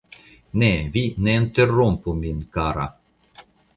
[0.61, 2.87] Ne, vi ne interrompu min, kara!